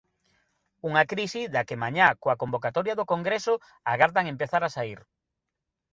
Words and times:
Unha 0.89 1.03
crise 1.11 1.41
da 1.53 1.65
que 1.67 1.79
mañá, 1.83 2.07
coa 2.21 2.39
convocatoria 2.41 2.97
do 2.99 3.09
congreso, 3.13 3.53
agardan 3.91 4.25
empezar 4.33 4.61
a 4.65 4.73
saír. 4.75 4.99